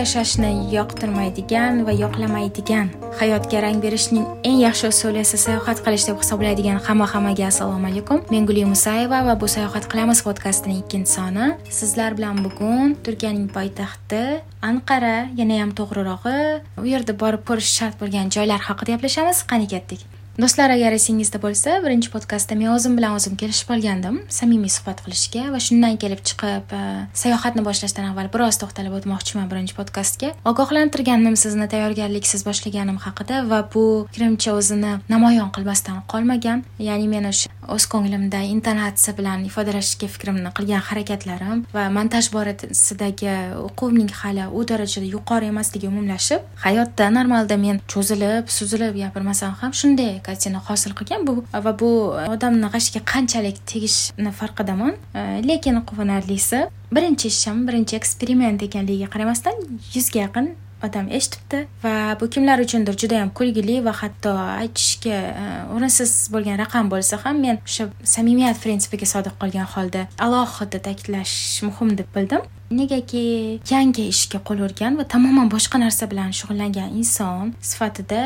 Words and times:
yashashni 0.00 0.50
yoqtirmaydigan 0.72 1.84
va 1.86 1.92
yoqlamaydigan 2.02 2.86
hayotga 3.20 3.60
rang 3.64 3.80
berishning 3.84 4.26
eng 4.48 4.58
yaxshi 4.66 4.88
usuli 4.92 5.20
esa 5.24 5.38
sayohat 5.44 5.82
qilish 5.84 6.06
deb 6.08 6.20
hisoblaydigan 6.22 6.78
hamma 6.86 7.06
hammaga 7.12 7.46
assalomu 7.52 7.86
alaykum. 7.90 8.22
Men 8.32 8.46
guli 8.48 8.64
musayeva 8.72 9.18
va 9.28 9.34
bu 9.40 9.48
sayohat 9.56 9.88
qilamiz 9.92 10.22
podkastining 10.26 10.78
ikkinchi 10.82 11.12
soni. 11.16 11.46
Sizlar 11.80 12.16
bilan 12.18 12.40
bugun 12.44 12.96
turkiyaning 13.04 13.48
poytaxti 13.56 14.22
anqara 14.70 15.16
yanayam 15.40 15.74
to'g'rirog'i 15.78 16.38
u 16.82 16.86
yerda 16.92 17.18
borib 17.24 17.44
ko'rish 17.48 17.74
shart 17.78 18.00
bo'lgan 18.00 18.32
joylar 18.36 18.60
haqida 18.68 18.96
gaplashamiz. 18.96 19.44
Qani 19.52 19.68
ketdik? 19.74 20.19
Do'stlar 20.42 20.70
agar 20.74 20.94
esingizda 20.96 21.40
bo'lsa 21.42 21.76
birinchi 21.84 22.10
podkastda 22.14 22.56
men 22.60 22.72
o'zim 22.74 22.96
bilan 22.98 23.16
o'zim 23.18 23.36
kelishib 23.40 23.72
olgandim. 23.74 24.16
Samimiy 24.38 24.72
suhbat 24.76 25.02
qilishga 25.04 25.46
va 25.54 25.60
shundan 25.66 25.98
kelib 26.02 26.22
chiqib 26.28 26.74
e, 26.80 26.82
sayohatni 27.22 27.64
boshlashdan 27.68 28.10
avval 28.10 28.30
biroz 28.34 28.60
to'xtalib 28.62 28.96
o'tmoqchiman 28.98 29.50
birinchi 29.52 29.76
podkastga. 29.80 30.32
Ogohlantirganim 30.52 31.36
sizni 31.44 31.68
tayyorgarliksiz 31.74 32.46
boshlaganim 32.48 32.98
haqida 33.06 33.44
va 33.52 33.62
bu 33.74 33.86
fikrimcha 34.10 34.56
o'zini 34.58 34.96
namoyon 35.14 35.50
qilmasdan 35.56 36.04
qolmagan. 36.12 36.64
Ya'ni 36.88 37.08
men 37.14 37.30
o'sha 37.32 37.50
o'z 37.74 37.86
ko'nglimda 37.92 38.40
intonatsiya 38.54 39.14
bilan 39.18 39.44
ifodalashga 39.50 40.08
fikrimni 40.14 40.50
qilgan 40.58 40.82
harakatlarim 40.88 41.62
va 41.74 41.84
montaj 41.96 42.30
borasidagi 42.34 43.30
o'quvimning 43.66 44.10
hali 44.22 44.46
u 44.58 44.64
darajada 44.70 45.06
yuqori 45.14 45.50
emasligi 45.52 45.90
umumlashib 45.92 46.48
hayotda 46.64 47.10
normalda 47.16 47.56
men 47.64 47.80
cho'zilib 47.92 48.50
suzilib 48.56 48.98
gapirmasam 49.02 49.54
ham 49.60 49.76
shunday 49.80 50.16
muvaffaqiyatini 50.30 50.60
hosil 50.68 50.94
qilgan 50.94 51.26
bu 51.26 51.44
va 51.52 51.72
bu 51.78 51.90
e, 52.20 52.28
odamni 52.30 52.68
g'ashiga 52.74 53.00
qanchalik 53.04 53.58
tegishini 53.66 54.32
farqidaman 54.32 54.94
e, 55.14 55.42
lekin 55.48 55.80
quvonarlisi 55.90 56.68
birinchi 56.92 57.28
ishim 57.28 57.66
birinchi 57.68 57.96
eksperiment 57.96 58.62
ekanligiga 58.62 59.08
qaramasdan 59.10 59.54
yuzga 59.94 60.20
yaqin 60.26 60.54
odam 60.86 61.08
eshitibdi 61.18 61.66
va 61.84 62.16
bu 62.20 62.30
kimlar 62.30 62.58
uchundir 62.58 62.94
juda 63.02 63.14
yam 63.14 63.30
kulgili 63.30 63.84
va 63.84 63.92
hatto 64.02 64.30
aytishga 64.62 65.18
e, 65.42 65.44
o'rinsiz 65.74 66.12
bo'lgan 66.32 66.58
raqam 66.64 66.90
bo'lsa 66.94 67.20
ham 67.24 67.36
men 67.46 67.60
o'sha 67.66 67.88
samimiyat 68.14 68.56
prinsipiga 68.64 69.06
sodiq 69.14 69.34
qolgan 69.42 69.66
holda 69.74 70.06
alohida 70.26 70.78
ta'kidlash 70.86 71.62
muhim 71.68 71.98
deb 71.98 72.08
bildim. 72.16 72.42
Negaki 72.70 73.58
yangi 73.70 74.04
ishga 74.08 74.38
qo'l 74.46 74.60
urgan 74.66 74.96
va 74.98 75.04
tamoman 75.14 75.48
boshqa 75.50 75.78
narsa 75.82 76.06
bilan 76.10 76.30
shug'ullangan 76.38 76.92
inson 77.00 77.50
sifatida 77.70 78.20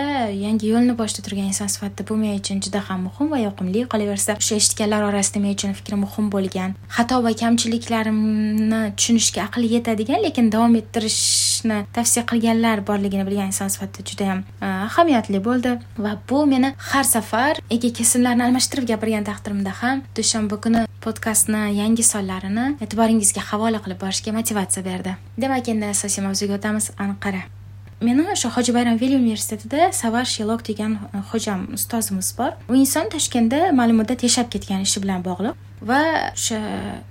yangi 0.44 0.68
yo'lni 0.72 0.96
boshida 0.98 1.24
turgan 1.26 1.48
inson 1.52 1.70
sifatida 1.74 2.04
bu 2.10 2.16
men 2.22 2.36
uchun 2.40 2.60
juda 2.64 2.82
ham 2.88 3.06
muhim 3.08 3.30
va 3.32 3.38
yoqimli. 3.46 3.86
Qolaversa 3.92 4.36
o'sha 4.40 4.58
eshitganlar 4.60 5.02
orasida 5.08 5.40
men 5.44 5.56
uchun 5.56 5.72
fikri 5.78 5.96
muhim 6.04 6.28
bo'lgan 6.34 6.76
xato 6.96 7.22
va 7.26 7.32
kamchiliklarimni 7.42 8.80
tushunishga 8.98 9.46
aqli 9.46 9.72
yetadigan 9.76 10.20
lekin 10.26 10.52
davom 10.54 10.76
ettirishni 10.80 11.78
tavsiya 11.96 12.26
qilganlar 12.30 12.84
borligini 12.90 13.24
bilgan 13.28 13.48
inson 13.52 13.72
sifatida 13.74 14.08
juda 14.10 14.24
yam 14.30 14.44
e, 14.60 14.66
ahamiyatli 14.88 15.40
bo'ldi. 15.48 15.72
Va 16.04 16.12
bu 16.28 16.44
meni 16.52 16.74
har 16.90 17.04
safar 17.14 17.54
ega 17.78 17.90
kesimlarni 17.98 18.44
almashtirib 18.48 18.90
gapirgan 18.92 19.24
taqdirimda 19.30 19.72
ham 19.80 20.04
dushanba 20.20 20.60
kuni 20.66 20.84
podkastni 21.04 21.62
yangi 21.80 22.04
sonlarini 22.12 22.66
e'tiboringizga 22.84 23.42
havola 23.50 23.80
qilib 23.84 24.00
borishga 24.04 24.33
motivatsiya 24.38 24.84
berdi. 24.84 25.16
Demak 25.38 25.68
endi 25.72 25.86
asosiy 25.94 26.24
mavzuga 26.26 26.58
o'tamiz 26.58 26.90
anqara. 27.06 27.42
Meni 28.04 28.24
o'sha 28.32 28.50
hoji 28.56 28.72
bayram 28.76 28.98
veli 29.00 29.16
universitetida 29.16 29.92
savar 29.92 30.26
shelok 30.34 30.64
degan 30.68 30.96
hojam 31.30 31.60
ustozimiz 31.76 32.32
bor. 32.38 32.52
U 32.68 32.74
inson 32.74 33.08
toshkentda 33.14 33.60
ma'lum 33.78 34.02
muddat 34.02 34.24
yashab 34.26 34.50
ketgan 34.54 34.82
ishi 34.86 35.02
bilan 35.04 35.22
bog'liq. 35.28 35.54
Va 35.90 36.00
o'sha 36.32 36.58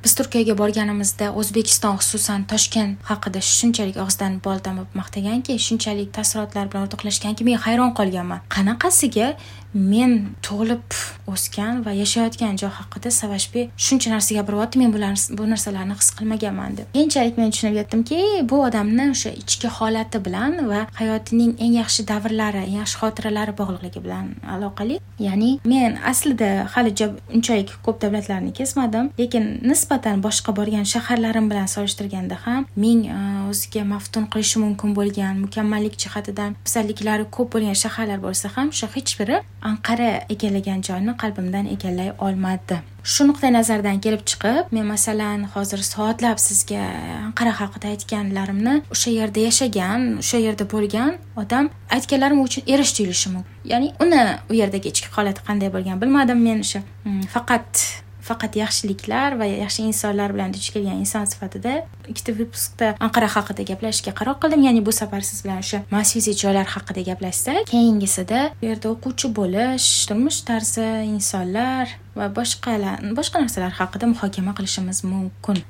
biz 0.03 0.13
turkiyaga 0.19 0.57
borganimizda 0.61 1.31
o'zbekiston 1.39 1.97
xususan 2.01 2.45
toshkent 2.51 3.09
haqida 3.09 3.41
shunchalik 3.49 3.97
og'zidan 4.03 4.39
bol 4.45 4.61
tomib 4.67 4.95
maqtaganki 4.99 5.57
shunchalik 5.65 6.13
taassurotlar 6.17 6.71
bilan 6.71 6.87
o'rtoqlashganki 6.87 7.45
men 7.49 7.61
hayron 7.65 7.91
qolganman. 7.99 8.41
Qanaqasiga 8.55 9.27
men 9.73 10.35
tug'ilib 10.45 10.97
o'sgan 11.33 11.81
va 11.85 11.91
yashayotgan 11.97 12.57
joy 12.61 12.69
haqida 12.79 13.09
savashbi 13.11 13.61
shuncha 13.85 14.11
narsa 14.13 14.35
gapiryapti 14.37 14.81
men 14.81 14.93
bular 14.95 15.13
bu 15.37 15.47
narsalarni 15.53 15.97
his 16.01 16.09
qilmaganman 16.17 16.77
deb. 16.77 16.91
Keyinchalik 16.97 17.37
men 17.41 17.53
tushunib 17.53 17.79
yetdimki 17.81 18.19
bu 18.51 18.61
odamni 18.67 19.09
o'sha 19.15 19.31
ichki 19.41 19.71
holati 19.77 20.21
bilan 20.27 20.59
va 20.71 20.81
hayotining 20.99 21.55
eng 21.65 21.73
yaxshi 21.81 22.05
davrlari 22.11 22.61
eng 22.67 22.77
yaxshi 22.81 23.01
xotiralari 23.01 23.57
bog'liqligi 23.61 24.03
bilan 24.05 24.29
aloqali. 24.55 24.99
Ya'ni 25.27 25.51
men 25.65 25.97
aslida 26.11 26.51
hali 26.75 26.93
unchalik 27.35 27.73
ko'p 27.85 28.01
davlatlarniki 28.05 28.62
kesmadim. 28.63 29.11
Lekin 29.19 29.49
nisbatan 29.69 30.23
boshqa 30.25 30.55
borgan 30.59 30.85
shaharlarim 30.93 31.49
bilan 31.51 31.67
solishtirganda 31.75 32.37
ham 32.45 32.65
ming 32.75 33.01
e, 33.17 33.19
o'ziga 33.51 33.83
maftun 33.93 34.25
qilishi 34.33 34.63
mumkin 34.65 34.95
bo'lgan 34.99 35.43
mukammallik 35.45 35.99
jihatidan 36.03 36.55
afzalliklari 36.65 37.25
ko'p 37.35 37.53
bo'lgan 37.53 37.77
shaharlar 37.83 38.19
bo'lsa 38.25 38.55
ham 38.55 38.73
shu 38.79 38.87
hech 38.95 39.13
biri 39.19 39.37
anqara 39.71 40.09
egallagan 40.33 40.79
joyni 40.89 41.13
qalbimdan 41.21 41.65
egallay 41.75 42.09
olmadi. 42.27 42.79
Shu 43.03 43.25
nuqtai 43.27 43.49
nazardan 43.51 43.97
kelib 44.03 44.21
chiqib 44.31 44.69
men 44.75 44.85
masalan 44.87 45.41
hozir 45.53 45.81
soatlab 45.93 46.37
sizga 46.47 46.83
anqara 47.27 47.51
haqida 47.59 47.89
aytganlarimni 47.93 48.75
o'sha 48.95 49.11
yerda 49.19 49.43
yashagan 49.47 50.05
o'sha 50.21 50.39
yerda 50.45 50.67
bo'lgan 50.73 51.11
odam 51.41 51.67
aytganlarim 51.97 52.39
uchun 52.45 52.63
erish 52.73 52.93
tuyulishi 52.97 53.33
mumkin. 53.33 53.51
Ya'ni 53.71 53.91
uni 54.03 54.23
u 54.51 54.53
yerdagi 54.61 54.93
ichki 54.93 55.11
holati 55.17 55.43
qanday 55.47 55.73
bo'lgan 55.75 55.99
bilmadim 56.03 56.39
men 56.47 56.63
o'sha 56.65 56.79
mm, 57.05 57.21
faqat 57.35 57.83
faqat 58.27 58.55
yaxshiliklar 58.63 59.37
va 59.39 59.45
yaxshi 59.49 59.87
insonlar 59.89 60.33
bilan 60.35 60.53
duch 60.55 60.69
kelgan 60.73 61.01
inson 61.03 61.25
sifatida 61.31 61.73
ikkita 62.11 62.31
vyuspda 62.39 62.87
anqara 63.05 63.27
haqida 63.35 63.65
gaplashishga 63.71 64.13
qaror 64.19 64.37
qildim. 64.41 64.61
Ya'ni 64.67 64.81
bu 64.87 64.91
safar 64.99 65.21
siz 65.29 65.43
bilan 65.43 65.59
o'sha 65.63 65.83
masfiziy 65.95 66.35
joylar 66.43 66.67
haqida 66.75 67.01
gaplashsak 67.09 67.67
keyingisida 67.73 68.39
bu 68.61 68.69
yerda 68.69 68.87
o'quvchi 68.93 69.27
bo'lish 69.39 69.89
turmush 70.07 70.39
tarzi 70.49 70.87
insonlar 71.15 71.85
va 72.17 72.25
boshqalar 72.39 72.97
boshqa 73.19 73.43
narsalar 73.43 73.73
haqida 73.81 74.05
muhokama 74.13 74.51
qilishimiz 74.57 75.03
mumkin. 75.11 75.63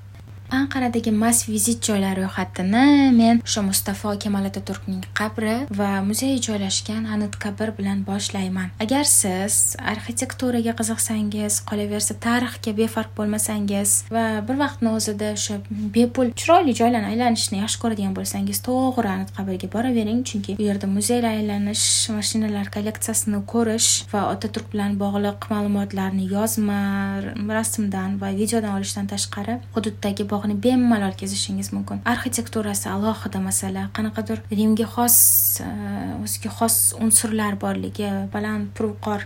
Anqaradagi 0.59 1.11
mas 1.23 1.43
vizit 1.49 1.79
joylari 1.87 2.23
ro'yxatini 2.23 2.85
men 3.19 3.41
o'sha 3.47 3.61
mustafo 3.69 4.13
kemal 4.23 4.45
ataturkning 4.49 5.03
qabri 5.19 5.55
va 5.79 5.89
muzeyi 6.09 6.41
joylashgan 6.47 7.03
anit 7.13 7.37
qabr 7.43 7.73
bilan 7.77 8.03
boshlayman. 8.09 8.69
Agar 8.83 9.05
siz 9.09 9.75
arxitekturaga 9.93 10.73
qiziqsangiz 10.79 11.59
qolaversa 11.69 12.13
tarixga 12.25 12.71
befarq 12.79 13.11
bo'lmasangiz 13.17 13.95
va 14.15 14.25
bir 14.47 14.57
vaqtni 14.63 14.93
o'zida 14.97 15.33
o'sha 15.37 15.59
bepul 15.97 16.31
chiroyli 16.39 16.75
joylarni 16.81 17.09
aylanishni 17.13 17.61
yaxshi 17.63 17.81
ko'radigan 17.83 18.13
bo'lsangiz 18.19 18.61
to'g'ri 18.67 19.11
anit 19.15 19.33
qabrga 19.37 19.71
boravering 19.75 20.21
chunki 20.29 20.57
u 20.59 20.67
yerda 20.69 20.87
muzeylar 20.97 21.37
aylanish 21.39 21.85
mashinalar 22.17 22.71
kolleksiyasini 22.75 23.39
ko'rish 23.53 23.89
va 24.13 24.21
otaturk 24.33 24.71
bilan 24.73 24.97
bog'liq 25.03 25.49
ma'lumotlarni 25.53 26.29
yozma 26.35 26.79
rasmdan 27.57 28.19
va 28.21 28.29
videodan 28.41 28.77
olishdan 28.77 29.09
tashqari 29.13 29.59
hududdagi 29.75 30.29
bog' 30.31 30.42
bog'ni 30.43 30.59
bemalol 30.59 31.13
kezishingiz 31.15 31.71
mumkin. 31.71 32.01
Arxitekturasi 32.05 32.89
alohida 32.89 33.39
masala. 33.39 33.87
Qanaqadir 33.95 34.41
rimga 34.51 34.85
xos 34.95 35.17
e, 35.63 35.67
o'ziga 36.23 36.51
xos 36.59 36.93
unsurlar 36.99 37.55
borligi 37.55 38.09
baland 38.33 38.73
purqor 38.75 39.23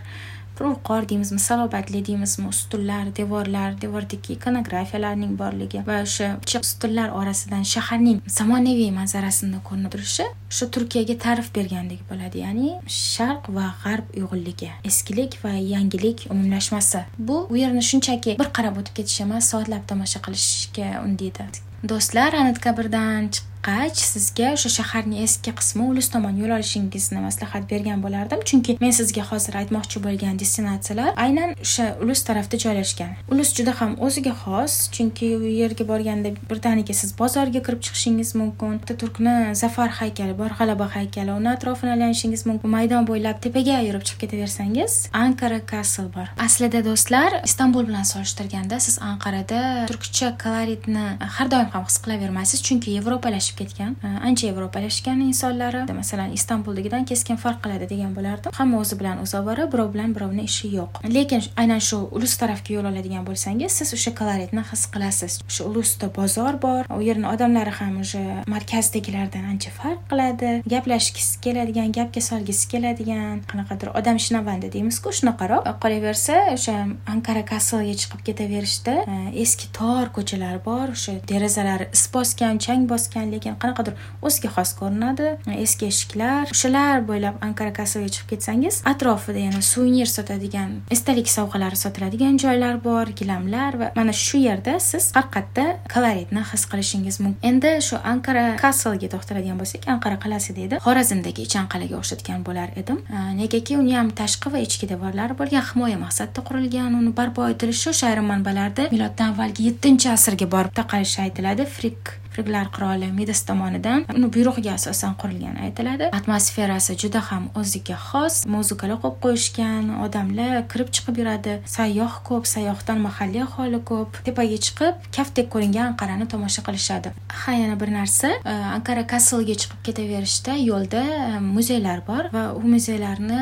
qo'r 0.88 1.08
deymizmi 1.10 1.38
salobatli 1.38 2.02
deymizmi 2.06 2.48
ustunlar 2.48 3.10
devorlar 3.16 3.76
devordagi 3.82 4.32
ikonografiyalarning 4.36 5.36
borligi 5.42 5.82
va 5.86 6.00
o'sha 6.06 6.60
ustunlar 6.60 7.14
orasidan 7.20 7.64
shaharning 7.72 8.20
zamonaviy 8.38 8.90
manzarasini 9.00 9.62
ko'rinib 9.68 9.92
turishi 9.94 10.26
o'sha 10.50 10.70
turkiyaga 10.76 11.18
ta'rif 11.24 11.48
bergandek 11.58 12.02
bo'ladi. 12.10 12.42
Ya'ni 12.44 12.70
sharq 12.98 13.50
va 13.56 13.66
g'arb 13.84 14.16
uyg'unligi 14.20 14.70
eskilik 14.90 15.38
va 15.44 15.52
yangilik 15.74 16.26
umumlashmasi. 16.32 17.04
Bu 17.18 17.46
u 17.50 17.56
yerni 17.62 17.82
shunchaki 17.90 18.38
bir 18.40 18.52
qarab 18.58 18.80
o'tib 18.80 18.94
ketish 19.00 19.20
emas 19.26 19.50
soatlab 19.52 19.86
tomosha 19.90 20.22
qilishga 20.26 20.90
undaydi. 21.04 21.48
Do'stlar 21.90 22.34
anit 22.34 22.58
kabirdan 22.58 23.30
chiqqach 23.68 24.00
sizga 24.00 24.52
o'sha 24.56 24.70
shaharning 24.78 25.22
eski 25.22 25.52
qismi 25.58 25.82
ulus 25.92 26.08
tomon 26.12 26.36
yo'l 26.40 26.52
olishingizni 26.56 27.20
maslahat 27.20 27.64
bergan 27.70 28.02
bo'lardim. 28.04 28.40
Chunki 28.48 28.76
men 28.80 28.92
sizga 28.98 29.22
hozir 29.30 29.54
aytmoqchi 29.60 30.00
bo'lgan 30.06 30.38
destinatsiyalar 30.42 31.10
aynan 31.24 31.52
o'sha 31.64 31.84
ulus 32.02 32.22
tarafda 32.28 32.56
joylashgan. 32.64 33.12
Ulus 33.32 33.50
juda 33.58 33.74
ham 33.80 33.92
o'ziga 34.06 34.32
xos 34.42 34.74
chunki 34.94 35.28
u 35.36 35.50
yerga 35.60 35.84
borganda 35.90 36.32
birdaniga 36.50 36.94
siz 37.00 37.12
bozorga 37.20 37.60
kirib 37.66 37.82
chiqishingiz 37.86 38.30
mumkin 38.40 38.78
turkni 39.02 39.36
zafar 39.62 39.90
haykali 40.00 40.38
bor 40.40 40.50
g'alaba 40.60 40.88
haykali 40.96 41.32
uni 41.40 41.50
atrofini 41.56 41.92
aylanishingiz 41.96 42.46
mumkin 42.50 42.74
maydon 42.76 43.10
bo'ylab 43.10 43.42
tepaga 43.44 43.82
yurib 43.88 44.04
chiqib 44.08 44.20
ketaversangiz 44.24 44.92
ankara 45.24 45.60
castle 45.72 46.08
bor. 46.16 46.28
Aslida 46.46 46.80
do'stlar 46.88 47.30
istanbul 47.50 47.84
bilan 47.90 48.08
solishtirganda 48.14 48.80
siz 48.86 48.96
anqarada 49.10 49.60
turkcha 49.92 50.32
koloritni 50.44 51.06
har 51.36 51.46
doim 51.54 51.70
ham 51.76 51.84
his 51.88 52.00
qilavermaysiz 52.04 52.66
chunki 52.66 52.98
yevropalashib 52.98 53.57
ketgan 53.60 53.96
e, 54.02 54.08
ancha 54.28 54.46
yevropalashgan 54.50 55.22
insonlari 55.28 55.84
masalan 56.00 56.34
istanbuldagidan 56.38 57.06
keskin 57.10 57.40
farq 57.44 57.62
qiladi 57.64 57.88
degan 57.92 58.12
bo'lardim. 58.18 58.52
Hamma 58.58 58.82
o'zi 58.82 58.98
bilan 59.00 59.22
o'zi 59.24 59.36
ovora 59.40 59.66
birov 59.72 59.92
bilan 59.94 60.14
birovni 60.16 60.44
ishi 60.50 60.72
yo'q. 60.76 61.00
Lekin 61.16 61.42
aynan 61.62 61.80
shu 61.88 61.98
ulus 62.16 62.36
tarafga 62.42 62.74
yo'l 62.76 62.90
oladigan 62.92 63.24
bo'lsangiz 63.28 63.78
siz 63.80 63.94
o'sha 63.96 64.14
koloritni 64.20 64.66
his 64.72 64.84
qilasiz. 64.94 65.38
O'sha 65.48 65.68
ulusda 65.70 66.10
bozor 66.20 66.60
bor 66.66 66.82
u 66.98 67.00
yerni 67.08 67.26
odamlari 67.34 67.72
ham 67.80 68.00
уже 68.04 68.22
markazdagilardan 68.54 69.44
ancha 69.52 69.70
farq 69.80 70.04
qiladi. 70.10 70.52
Gaplashgisi 70.74 71.40
keladigan 71.44 71.92
gapga 71.98 72.20
solgisi 72.30 72.68
keladigan 72.72 73.42
qanaqadir 73.50 73.94
odam 73.98 74.18
odamshnavanda 74.18 74.72
deymizku 74.72 75.12
shunaqaroq. 75.12 75.66
E, 75.68 75.72
qolaversa 75.82 76.36
o'sha 76.54 76.76
ankara 77.06 77.44
kaslga 77.44 77.94
chiqib 78.00 78.22
ketaverishda 78.28 78.94
e, 79.04 79.16
eski 79.42 79.68
tor 79.78 80.10
ko'chalar 80.16 80.58
bor 80.64 80.88
o'sha 80.94 81.18
derazalari 81.30 81.88
is 81.92 82.04
bosgan 82.14 82.58
chang 82.58 82.88
bosgan 82.92 83.30
lekin 83.38 83.56
qanaqadir 83.62 83.94
o'ziga 84.26 84.52
xos 84.56 84.74
ko'rinadi. 84.80 85.28
Eski 85.64 85.88
eshiklar 85.92 86.52
o'shalar 86.54 87.06
bo'ylab 87.08 87.40
ankara 87.46 87.72
kassaga 87.78 88.08
chiqib 88.14 88.28
ketsangiz 88.34 88.82
atrofida 88.92 89.40
yana 89.46 89.62
suvenir 89.70 90.08
sotadigan 90.16 90.70
esdalik 90.94 91.28
sovg'alari 91.36 91.78
sotiladigan 91.84 92.36
joylar 92.44 92.76
bor 92.88 93.06
gilamlar 93.20 93.78
va 93.80 93.88
mana 93.96 94.12
shu 94.12 94.38
yerda 94.48 94.78
siz 94.90 95.10
haqiqatda 95.18 95.66
koloritni 95.94 96.42
his 96.52 96.64
qilishingiz 96.72 97.20
mumkin. 97.24 97.42
Endi 97.50 97.72
shu 97.88 97.96
ankara 98.12 98.44
kaslga 98.64 99.08
to'xtaladigan 99.14 99.58
bo'lsak 99.60 99.88
anqara 99.94 100.16
qal'asi 100.24 100.56
deydi 100.58 100.80
xorazmdagi 100.86 101.46
chanqalaga 101.54 101.96
o'xshatgan 102.00 102.44
bo'lar 102.48 102.68
edim. 102.80 102.98
Negaki 103.42 103.78
uni 103.82 103.94
ham 103.98 104.10
tashqi 104.20 104.52
va 104.54 104.62
ichki 104.66 104.90
devorlari 104.92 105.38
bo'lgan 105.40 105.64
himoya 105.70 105.98
maqsadida 106.04 106.46
qurilgan 106.48 106.96
uni 107.00 107.12
barpo 107.20 107.48
etilishi 107.54 107.90
o'sha 107.92 108.10
ayrim 108.10 108.26
manbalarda 108.32 108.88
miloddan 108.94 109.34
avvalgi 109.34 109.68
yettinchi 109.68 110.08
asrga 110.16 110.46
borib 110.54 110.74
taqalishi 110.80 111.18
aytiladi. 111.26 111.66
Frik 111.76 112.02
kipriklar 112.38 112.68
qiroli 112.70 113.10
midas 113.12 113.42
tomonidan 113.42 114.04
uni 114.14 114.28
buyrug'iga 114.34 114.74
asosan 114.78 115.14
qurilgani 115.20 115.58
aytiladi. 115.66 116.08
Atmosferasi 116.18 116.94
juda 117.02 117.20
ham 117.30 117.48
o'ziga 117.58 117.96
xos 118.08 118.44
muzikalar 118.46 119.00
qo'yib 119.02 119.18
qo'yishgan 119.24 119.88
odamlar 120.04 120.62
kirib 120.70 120.92
chiqib 120.94 121.18
yuradi. 121.20 121.56
Sayyoh 121.76 122.20
ko'p 122.28 122.46
sayyohdan 122.46 123.02
mahalliy 123.06 123.42
aholi 123.42 123.80
ko'p. 123.90 124.20
Tepaga 124.28 124.58
chiqib 124.66 125.08
kaftdek 125.16 125.50
ko'ringan 125.54 125.90
anqarani 125.90 126.28
tomosha 126.34 126.62
qilishadi. 126.68 127.12
Ha 127.40 127.52
yana 127.62 127.80
bir 127.80 127.90
narsa 127.96 128.30
e, 128.52 128.54
ankara 128.76 129.06
kaslga 129.14 129.58
chiqib 129.62 129.82
ketaverishda 129.88 130.54
yo'lda 130.70 131.02
e, 131.02 131.40
muzeylar 131.56 132.04
bor 132.10 132.30
va 132.36 132.44
u 132.60 132.62
muzeylarni 132.74 133.40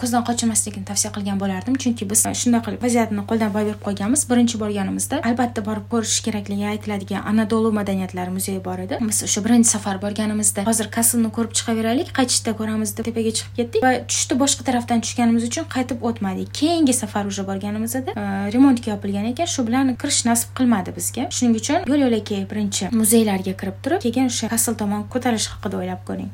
ko'zdan 0.00 0.24
qochirmaslikni 0.30 0.84
tavsiya 0.90 1.12
qilgan 1.16 1.44
bo'lardim. 1.44 1.76
Chunki 1.82 2.08
biz 2.10 2.24
e, 2.24 2.34
shunday 2.44 2.64
qilib 2.66 2.88
vaziyatni 2.88 3.28
qo'ldan 3.30 3.52
boy 3.56 3.68
berib 3.68 3.84
qo'yganmiz. 3.88 4.24
Birinchi 4.32 4.62
borganimizda 4.64 5.20
albatta 5.32 5.66
borib 5.68 5.86
ko'rish 5.92 6.18
kerakligi 6.26 6.68
aytiladigan 6.72 7.28
anadolu 7.32 7.76
madaniyatlari 7.80 8.37
muzeyi 8.38 8.62
bor 8.64 8.78
edi. 8.84 8.98
Biz 9.10 9.22
o'sha 9.26 9.44
birinchi 9.44 9.70
safar 9.74 10.00
borganimizda 10.04 10.64
hozir 10.70 10.90
kaslni 10.96 11.30
ko'rib 11.36 11.52
chiqaveraylik 11.58 12.10
qaytishda 12.18 12.56
ko'ramiz 12.60 12.94
deb 12.98 13.10
tepaga 13.10 13.34
chiqib 13.38 13.60
ketdik 13.60 13.86
va 13.86 13.92
tushni 14.12 14.40
boshqa 14.42 14.66
tarafdan 14.68 15.04
tushganimiz 15.06 15.48
uchun 15.50 15.68
qaytib 15.76 16.04
o'tmadik 16.10 16.52
keyingi 16.60 16.94
safar 17.02 17.24
уже 17.32 17.46
borganimizda 17.50 18.16
э, 18.16 18.26
remontga 18.56 18.94
yopilgan 18.94 19.30
ekan. 19.32 19.52
Shu 19.54 19.66
bilan 19.68 19.94
kirish 20.02 20.24
nasib 20.30 20.50
qilmadi 20.58 20.96
bizga. 20.98 21.28
Shuning 21.36 21.56
uchun 21.62 21.88
yo'l 21.92 22.04
yo'lakay 22.06 22.44
birinchi 22.52 22.92
muzeylarga 23.00 23.56
kirib 23.62 23.80
turib 23.84 24.04
keyin 24.08 24.34
o'sha 24.34 24.52
kasl 24.56 24.78
tomon 24.82 25.08
ko'tarilish 25.14 25.50
haqida 25.54 25.82
o'ylab 25.82 26.04
ko'ring. 26.10 26.30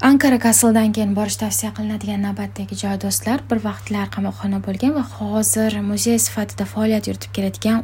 Ankara 0.00 0.38
kasldan 0.38 0.92
keyin 0.92 1.14
borish 1.16 1.36
tavsiya 1.42 1.72
qilinadigan 1.76 2.22
navbatdagi 2.22 2.76
joy 2.82 2.96
do'stlar 3.04 3.40
bir 3.50 3.58
vaqtlar 3.64 4.06
qamoqxona 4.16 4.60
bo'lgan 4.66 4.94
va 4.98 5.04
hozir 5.14 5.80
muzey 5.90 6.18
sifatida 6.26 6.64
faoliyat 6.72 7.08
yuritib 7.08 7.32
keladigan 7.36 7.82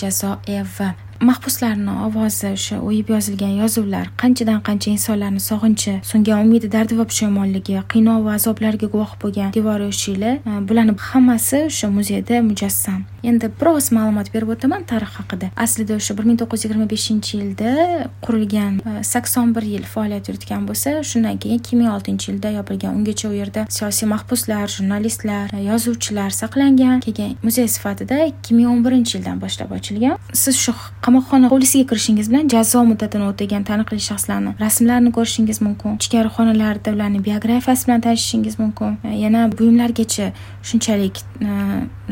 jazo 0.00 0.30
evi 0.46 0.88
mahbuslarni 1.28 1.92
ovozi 2.06 2.46
o'sha 2.56 2.76
o'yib 2.88 3.08
yozilgan 3.14 3.54
yozuvlar 3.62 4.06
qanchadan 4.22 4.60
qancha 4.68 4.90
insonlarni 4.96 5.40
sog'inchi 5.50 5.94
so'ngan 6.10 6.44
umidi 6.46 6.72
dardi 6.76 6.98
va 7.00 7.04
pushaymonligi 7.12 7.80
qiynov 7.92 8.24
va 8.26 8.34
azoblarga 8.40 8.86
guvoh 8.94 9.16
bo'lgan 9.22 9.56
devor 9.58 9.80
eshiklar 9.88 10.36
bularni 10.68 10.94
hammasi 11.08 11.66
o'sha 11.70 11.96
muzeyda 11.98 12.42
mujassam. 12.50 13.00
Endi 13.30 13.50
biroz 13.60 13.92
ma'lumot 13.96 14.34
berib 14.34 14.54
o'taman 14.56 14.82
tarix 14.90 15.18
haqida. 15.20 15.52
Aslida 15.56 15.94
o'sha 16.00 16.18
bir 16.18 16.24
ming 16.28 16.38
to'qqiz 16.40 16.64
yuz 16.64 16.70
yigirma 16.70 16.90
beshinchi 16.90 17.38
yilda 17.38 18.08
qurilgan 18.22 18.80
e, 18.88 19.02
sakson 19.04 19.54
bir 19.54 19.62
yil 19.62 19.82
faoliyat 19.82 20.28
yuritgan 20.28 20.66
bo'lsa 20.68 21.02
shundan 21.10 21.38
keyin 21.38 21.58
ikki 21.58 21.76
ming 21.76 21.90
oltinchi 21.94 22.32
yilda 22.32 22.50
yopilgan. 22.50 22.94
Ungacha 22.98 23.28
u 23.28 23.32
yerda 23.32 23.66
siyosiy 23.68 24.08
mahbuslar 24.08 24.68
jurnalistlar 24.76 25.50
e, 25.52 25.62
yozuvchilar 25.70 26.30
saqlangan. 26.30 27.00
Keyin 27.00 27.36
muzey 27.42 27.68
sifatida 27.68 28.24
ikki 28.26 28.54
ming 28.54 28.68
o'n 28.72 28.84
birinchi 28.86 29.18
yildan 29.18 29.40
boshlab 29.44 29.72
ochilgan. 29.78 30.16
Siz 30.32 30.56
shu 30.64 30.72
qamoqxona 31.06 31.50
hovlisiga 31.52 31.88
kirishingiz 31.90 32.30
bilan 32.30 32.48
jazo 32.54 32.84
muddatini 32.90 33.28
o'tagan 33.32 33.64
taniqli 33.70 34.00
shaxslarni 34.08 34.54
rasmlarini 34.64 35.12
ko'rishingiz 35.18 35.60
mumkin. 35.66 35.98
Ichkari 36.02 36.32
xonalarda 36.36 36.96
ularni 36.96 37.24
biografiyasi 37.28 37.86
bilan 37.86 38.00
tanishishingiz 38.06 38.58
mumkin. 38.58 38.98
E, 39.04 39.16
yana 39.24 39.46
buyumlargacha 39.58 40.32
shunchalik 40.62 41.22
e, 41.48 41.50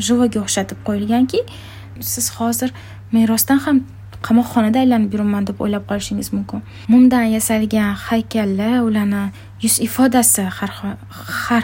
живойga 0.07 0.39
o'xshatib 0.45 0.85
qo'yilgan 0.87 1.02
qo'yilganki 1.03 1.39
siz 2.01 2.31
hozir 2.39 2.73
men 3.11 3.27
rostdan 3.27 3.59
ham 3.65 3.83
qamoqxonada 4.27 4.79
aylanib 4.83 5.13
yuribman 5.13 5.47
deb 5.47 5.59
o'ylab 5.63 5.83
qolishingiz 5.89 6.29
mumkin. 6.33 6.61
Mumdan 6.87 7.27
yasalgan 7.35 7.93
haykallar 8.07 8.79
ularni 8.87 9.23
yuz 9.63 9.79
ifodasi 9.87 10.43
har 10.59 10.71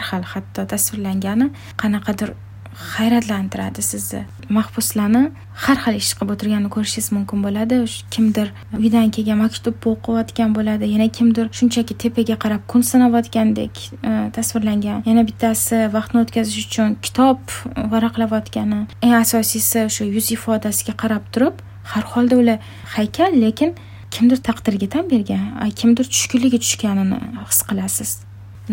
xil 0.08 0.24
hatto 0.32 0.66
tasvirlangani 0.72 1.50
qanaqadir 1.82 2.34
hayratlantiradi 2.80 3.82
sizni. 3.82 4.24
Mahbuslarni 4.48 5.22
har 5.64 5.78
xil 5.84 5.96
ish 6.00 6.12
qilib 6.18 6.32
o'tirganini 6.34 6.70
ko'rishingiz 6.74 7.10
mumkin 7.16 7.42
bo'ladi. 7.46 7.80
Kimdir 8.14 8.52
uydan 8.78 9.10
kelgan 9.14 9.38
maktubni 9.44 9.92
o'qiyotgan 9.92 10.54
bo'ladi 10.56 10.88
yana 10.94 11.08
kimdir 11.18 11.50
shunchaki 11.58 11.96
tepaga 12.04 12.36
qarab 12.44 12.62
kun 12.70 12.82
sanayotgandek 12.90 13.74
e, 14.08 14.12
tasvirlangan. 14.36 15.04
Yana 15.10 15.26
bittasi 15.28 15.76
vaqtni 15.96 16.24
o'tkazish 16.24 16.58
uchun 16.66 16.96
kitob 17.06 17.40
e, 17.50 17.84
varaqlayotgani 17.92 18.80
eng 19.04 19.14
asosiysi 19.24 19.84
o'sha 19.88 20.08
yuz 20.16 20.32
ifodasiga 20.36 20.96
qarab 21.02 21.28
turib 21.34 21.62
har 21.92 22.04
holda 22.14 22.40
ular 22.42 22.58
haykal 22.96 23.36
lekin 23.44 23.76
kimdir 24.14 24.40
taqdirga 24.48 24.88
tan 24.94 25.04
bergan 25.12 25.70
kimdir 25.80 26.04
tushkunlikka 26.14 26.58
tushganini 26.64 27.20
his 27.50 27.60
qilasiz. 27.68 28.10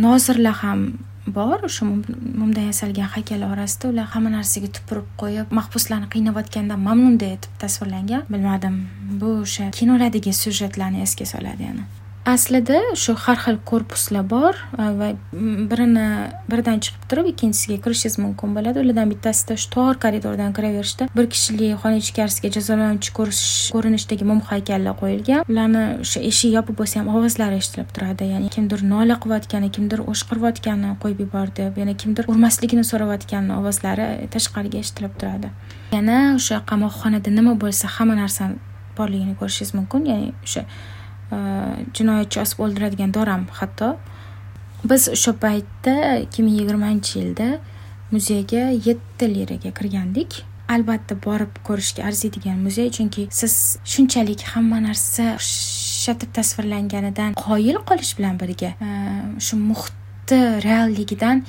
Nozirlar 0.06 0.58
ham 0.64 0.82
bor 1.36 1.60
o'sha 1.68 1.86
mumdan 1.86 2.70
yasalgan 2.72 3.10
haykal 3.16 3.44
orasida 3.52 3.92
ular 3.92 4.08
hamma 4.14 4.32
narsaga 4.38 4.70
tupurib 4.78 5.08
qo'yib 5.22 5.54
mahbuslarni 5.60 6.08
qiynayotgandan 6.16 6.80
mamnun 6.88 7.16
etib 7.20 7.54
tasvirlangan. 7.64 8.26
Bilmadim 8.34 8.76
bu 9.22 9.32
o'sha 9.44 9.72
kinolardagi 9.80 10.34
syujetlarni 10.44 11.02
esga 11.08 11.26
soladi 11.34 11.70
yana. 11.70 11.88
Aslida 12.28 12.80
shu 13.00 13.14
har 13.16 13.38
xil 13.40 13.58
korpuslar 13.70 14.24
bor 14.28 14.56
e, 14.78 14.86
va 15.00 15.08
birini 15.72 16.08
biridan 16.52 16.82
chiqib 16.84 17.04
turib 17.12 17.30
ikkinchisiga 17.32 17.78
kirishingiz 17.86 18.18
mumkin 18.24 18.56
bo'ladi. 18.58 18.82
Ulardan 18.84 19.12
bittasida 19.14 19.56
shu 19.62 19.70
tor 19.76 20.00
koridordan 20.04 20.52
kiraverishda 20.58 21.08
bir 21.18 21.30
kishilik 21.34 21.78
xona 21.84 22.02
ichkarisiga 22.04 22.52
jazolanuvchi 22.58 23.14
ko'rinishdagi 23.76 24.28
mum 24.32 24.42
haykallar 24.50 24.98
qo'yilgan. 25.02 25.46
Ularni 25.52 25.84
o'sha 26.04 26.24
eshik 26.32 26.52
yopiq 26.58 26.76
bo'lsa 26.82 27.00
ham 27.00 27.14
ovozlari 27.16 27.62
eshitilib 27.62 27.96
turadi. 27.96 28.28
Ya'ni 28.34 28.52
kimdir 28.56 28.84
nola 28.94 29.16
qilayotgani 29.24 29.72
kimdir 29.78 30.04
o'shqirayotgani 30.12 30.94
qo'yib 31.04 31.24
yubordi 31.26 31.70
yana 31.82 31.96
kimdir 32.04 32.28
urmasligini 32.34 32.84
so'rayotgani 32.92 33.56
ovozlari 33.60 34.10
tashqariga 34.36 34.84
eshitilib 34.84 35.16
turadi. 35.22 35.56
Yana 35.96 36.20
o'sha 36.36 36.62
qamoqxonada 36.74 37.32
nima 37.40 37.56
bo'lsa 37.64 37.96
hamma 37.96 38.20
narsa 38.22 38.52
borligini 39.00 39.40
ko'rishingiz 39.40 39.76
mumkin. 39.80 40.12
Ya'ni 40.12 40.32
o'sha 40.44 40.68
Э, 41.28 41.84
jinoyatchi 41.92 42.40
osib 42.40 42.62
o'ldiradigan 42.64 43.12
doram 43.16 43.48
hatto. 43.60 43.96
Biz 44.88 45.10
o'sha 45.16 45.34
paytda 45.44 45.96
ikki 46.24 46.46
ming 46.46 46.56
yigirmanchi 46.62 47.20
yilda 47.20 47.48
muzeyga 48.14 48.70
yetti 48.88 49.28
liraga 49.34 49.72
kirgandik. 49.80 50.40
Albatta 50.76 51.16
borib 51.26 51.60
ko'rishga 51.68 52.06
arziydigan 52.08 52.60
muzey 52.64 52.88
chunki 52.98 53.28
siz 53.40 53.54
shunchalik 53.94 54.42
hamma 54.54 54.80
narsa 54.88 55.34
o'xshatib 55.36 56.32
tasvirlanganidan 56.38 57.36
qoyil 57.44 57.80
qolish 57.90 58.14
bilan 58.20 58.40
birga 58.42 58.72
e, 58.88 58.90
shu 59.48 59.60
muhitni 59.70 60.42
realligidan 60.68 61.44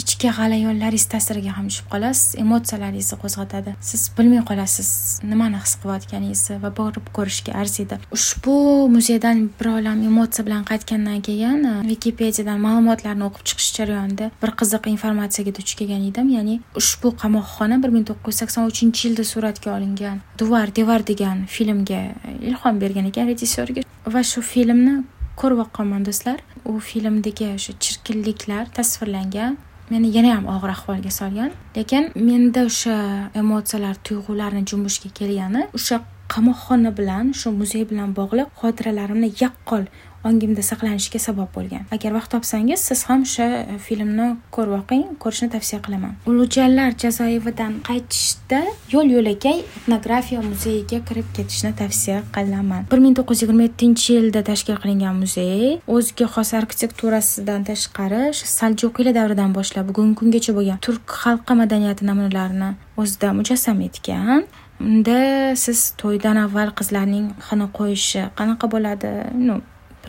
ichki 0.00 0.32
g'alayonlaringiz 0.38 1.06
ta'siriga 1.14 1.52
ham 1.58 1.66
tushib 1.70 1.88
qolasiz 1.94 2.38
emotsiyalaringizni 2.44 3.18
qo'zg'atadi. 3.22 3.74
Siz 3.90 4.02
bilmay 4.18 4.42
qolasiz 4.50 4.90
nimani 5.32 5.60
his 5.64 5.74
qilayotganingizni 5.82 6.56
va 6.64 6.70
borib 6.80 7.06
ko'rishga 7.16 7.52
arziydi. 7.60 8.00
Ushbu 8.16 8.54
muzeydan 8.96 9.38
bir 9.60 9.66
olam 9.76 10.02
emotsiya 10.10 10.46
bilan 10.46 10.64
qaytgandan 10.70 11.20
keyin 11.28 11.64
e, 11.70 11.74
wikipediyadan 11.92 12.58
ma'lumotlarni 12.66 13.24
o'qib 13.28 13.44
chiqish 13.52 13.70
jarayonida 13.78 14.30
bir 14.42 14.50
qiziq 14.60 14.90
informatsiyaga 14.94 15.54
duch 15.58 15.76
kelgan 15.78 16.02
edim. 16.10 16.28
Ya'ni 16.36 16.60
ushbu 16.80 17.14
qamoqxona 17.22 17.82
bir 17.82 17.90
ming 17.96 18.06
to'qqiz 18.10 18.30
yuz 18.30 18.40
sakson 18.42 18.64
uchinchi 18.72 19.08
yilda 19.08 19.24
suratga 19.32 19.76
olingan 19.76 20.20
duvar 20.38 20.76
devar 20.76 21.06
degan 21.06 21.46
filmga 21.46 22.02
ilhom 22.50 22.80
bergan 22.80 23.06
ekan 23.10 23.26
rejissyorga. 23.32 23.82
Va 24.14 24.22
shu 24.32 24.40
filmni 24.52 24.94
ko'rib 25.40 25.58
boqqanman 25.62 26.04
do'stlar 26.08 26.38
u 26.70 26.78
filmdagi 26.90 27.46
o'sha 27.56 27.72
chirkinliklar 27.84 28.64
tasvirlangan 28.78 29.58
meni 29.90 30.08
yana 30.16 30.36
ham 30.36 30.46
og'ir 30.54 30.70
ahvolga 30.76 31.10
solgan. 31.20 31.50
Lekin 31.76 32.12
menda 32.28 32.64
o'sha 32.70 32.96
emotsiyalar 33.42 33.96
tuyg'ularni 34.06 34.62
junbushga 34.70 35.10
kelgani 35.18 35.62
o'sha 35.78 35.96
qamoqxona 36.34 36.90
bilan 36.98 37.32
shu 37.40 37.50
muzey 37.60 37.84
bilan 37.90 38.10
bog'liq 38.18 38.48
xotiralarimni 38.60 39.30
yaqqol 39.42 39.84
ongimda 40.28 40.62
saqlanishiga 40.70 41.20
sabab 41.26 41.50
bo'lgan. 41.56 41.86
Agar 41.94 42.12
vaqt 42.18 42.30
topsangiz 42.34 42.80
siz 42.90 43.04
ham 43.08 43.22
o'sha 43.26 43.46
e, 43.72 43.78
filmni 43.86 44.28
ko'rib 44.56 44.74
oqing 44.80 45.04
ko'rishni 45.22 45.48
tavsiya 45.54 45.80
qilaman. 45.86 46.12
Ulug'jallar 46.30 46.96
jazoyevidan 47.02 47.72
qaytishda 47.88 48.60
yo'l 48.94 49.08
yo'lakay 49.16 49.58
etnografiya 49.78 50.40
muzeyiga 50.50 51.00
kirib 51.08 51.28
ketishni 51.36 51.72
tavsiya 51.82 52.18
qilaman. 52.36 52.82
bir 52.92 53.00
ming 53.04 53.14
to'qqiz 53.18 53.36
yuz 53.36 53.42
yigirma 53.42 53.64
yettinchi 53.68 54.08
yilda 54.18 54.40
tashkil 54.50 54.76
qilingan 54.82 55.16
muzey 55.22 55.80
o'ziga 55.96 56.26
xos 56.34 56.50
arxitekturasidan 56.60 57.60
tashqari 57.70 58.22
saljuqiylar 58.58 59.14
davridan 59.18 59.50
boshlab 59.58 59.84
bugungi 59.90 60.14
kungacha 60.20 60.52
bo'lgan 60.58 60.78
turk 60.86 61.04
xalqi 61.22 61.54
madaniyati 61.62 62.02
namunalarini 62.10 62.70
o'zida 63.02 63.28
mujassam 63.38 63.78
etgan. 63.88 64.44
Unda 64.80 65.18
siz 65.64 65.80
to'ydan 66.00 66.36
avval 66.44 66.70
qizlarning 66.78 67.26
xina 67.48 67.66
qo'yishi 67.78 68.22
qanaqa 68.38 68.66
bo'ladi? 68.74 69.10
Ну 69.48 69.60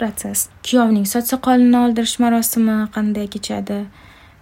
protsess. 0.02 0.50
Kuyovning 0.66 1.06
soch 1.14 1.28
soqolini 1.30 1.78
oldirish 1.86 2.18
marosimi 2.24 2.78
qanday 2.96 3.28
kechadi? 3.36 3.84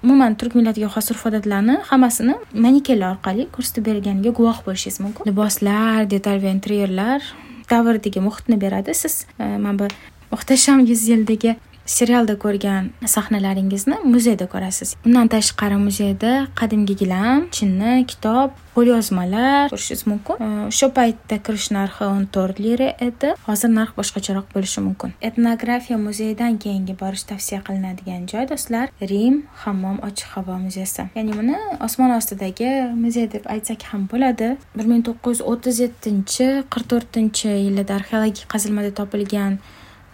Umuman 0.03 0.37
turk 0.39 0.53
millatiga 0.55 0.87
xos 0.93 1.11
urf 1.11 1.25
odatlarni 1.27 1.75
hammasini 1.89 2.37
manikenlar 2.65 3.17
orqali 3.17 3.49
ko'rsatib 3.55 3.89
berganiga 3.89 4.31
guvoh 4.37 4.61
bo'lishingiz 4.67 4.99
mumkin. 5.03 5.27
Liboslar 5.27 6.07
detal 6.13 6.39
va 6.43 6.53
interyerlar 6.55 7.25
davrdagi 7.71 8.23
muhitni 8.27 8.55
beradi. 8.61 8.95
Siz 8.95 9.25
e, 9.39 9.57
mana 9.65 9.75
bu 9.79 9.89
muhtasham 10.31 10.85
yuz 10.91 11.03
yildagi 11.11 11.57
serialda 11.97 12.35
ko'rgan 12.43 12.89
sahnalaringizni 13.15 13.97
muzeyda 14.13 14.45
ko'rasiz. 14.53 14.95
Undan 15.07 15.27
tashqari 15.33 15.77
muzeyda 15.87 16.33
qadimgi 16.59 16.95
gilam 17.01 17.47
chinni 17.57 17.93
kitob 18.11 18.49
qo'lyozmalar 18.75 19.71
ko'rishingiz 19.73 20.03
mumkin. 20.11 20.35
O'sha 20.69 20.87
paytda 20.97 21.39
kirish 21.45 21.69
narxi 21.77 22.03
o'n 22.13 22.27
to'rt 22.35 22.61
lira 22.65 22.89
edi. 23.07 23.33
Hozir 23.47 23.73
narx 23.77 23.91
boshqacharoq 23.99 24.47
bo'lishi 24.53 24.85
mumkin. 24.87 25.15
Etnografiya 25.29 25.97
muzeyidan 26.07 26.61
keyingi 26.63 26.93
borish 27.01 27.25
tavsiya 27.31 27.59
qilinadigan 27.67 28.29
joy 28.31 28.45
do'stlar 28.51 28.85
rim 29.11 29.41
hammom 29.63 29.97
ochiq 30.09 30.29
havo 30.35 30.59
muzeysi. 30.67 31.09
Ya'ni 31.17 31.33
buni 31.39 31.57
osmon 31.87 32.15
ostidagi 32.19 32.69
muzey 33.03 33.27
deb 33.35 33.49
aytsak 33.55 33.89
ham 33.91 34.05
bo'ladi. 34.13 34.49
Bir 34.77 34.85
ming 34.91 35.03
to'qqiz 35.09 35.39
yuz 35.39 35.47
o'ttiz 35.51 35.77
yettinchi 35.83 36.45
qirq 36.73 36.87
to'rtinchi 36.91 37.51
yillarda 37.65 37.93
arxeologik 37.99 38.45
qazilmada 38.53 38.91
topilgan 38.99 39.53